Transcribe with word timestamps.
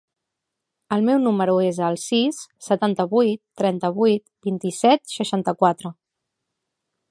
El 0.95 1.03
meu 1.09 1.19
número 1.25 1.57
es 1.65 1.79
el 1.87 1.97
sis, 2.03 2.39
setanta-vuit, 2.69 3.41
trenta-vuit, 3.63 4.25
vint-i-set, 4.49 5.05
seixanta-quatre. 5.19 5.93